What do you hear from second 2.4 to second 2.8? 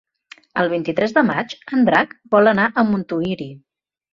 anar